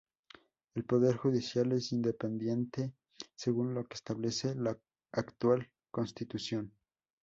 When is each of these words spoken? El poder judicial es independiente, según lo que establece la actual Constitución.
El 0.73 0.83
poder 0.83 1.15
judicial 1.15 1.73
es 1.73 1.91
independiente, 1.91 2.91
según 3.35 3.75
lo 3.75 3.85
que 3.85 3.93
establece 3.93 4.55
la 4.55 4.75
actual 5.11 5.69
Constitución. 5.91 6.73